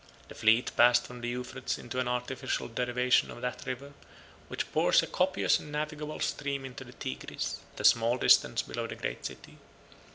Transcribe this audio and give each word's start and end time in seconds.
The 0.29 0.33
fleet 0.33 0.71
passed 0.75 1.05
from 1.05 1.21
the 1.21 1.29
Euphrates 1.29 1.77
into 1.77 1.99
an 1.99 2.07
artificial 2.07 2.67
derivation 2.67 3.29
of 3.29 3.41
that 3.41 3.63
river, 3.67 3.93
which 4.47 4.71
pours 4.71 5.03
a 5.03 5.05
copious 5.05 5.59
and 5.59 5.71
navigable 5.71 6.19
stream 6.21 6.65
into 6.65 6.83
the 6.83 6.93
Tigris, 6.93 7.59
at 7.75 7.81
a 7.81 7.83
small 7.83 8.17
distance 8.17 8.63
below 8.63 8.87
the 8.87 8.95
great 8.95 9.23
city. 9.27 9.59